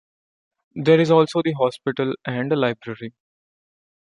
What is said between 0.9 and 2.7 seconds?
is also the hospital and a